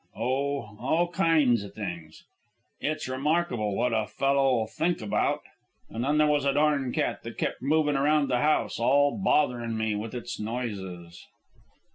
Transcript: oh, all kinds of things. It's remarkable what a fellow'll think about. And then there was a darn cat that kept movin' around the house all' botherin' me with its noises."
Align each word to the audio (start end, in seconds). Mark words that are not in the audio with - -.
oh, 0.15 0.75
all 0.79 1.11
kinds 1.13 1.61
of 1.61 1.75
things. 1.75 2.23
It's 2.79 3.07
remarkable 3.07 3.75
what 3.75 3.93
a 3.93 4.07
fellow'll 4.07 4.65
think 4.65 4.99
about. 4.99 5.41
And 5.91 6.03
then 6.03 6.17
there 6.17 6.25
was 6.25 6.43
a 6.43 6.53
darn 6.53 6.91
cat 6.91 7.21
that 7.21 7.37
kept 7.37 7.61
movin' 7.61 7.95
around 7.95 8.27
the 8.27 8.39
house 8.39 8.79
all' 8.79 9.15
botherin' 9.23 9.77
me 9.77 9.93
with 9.95 10.15
its 10.15 10.39
noises." 10.39 11.27